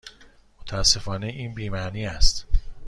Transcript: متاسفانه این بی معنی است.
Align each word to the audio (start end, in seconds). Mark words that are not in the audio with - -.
متاسفانه 0.61 1.27
این 1.27 1.53
بی 1.53 1.69
معنی 1.69 2.05
است. 2.05 2.45